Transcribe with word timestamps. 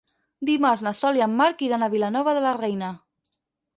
Dimarts 0.49 0.83
na 0.87 0.93
Sol 1.01 1.19
i 1.19 1.21
en 1.27 1.35
Marc 1.41 1.63
iran 1.67 1.85
a 1.85 1.91
Vilanova 1.97 2.35
de 2.39 2.43
la 2.47 2.55
Reina. 2.59 2.91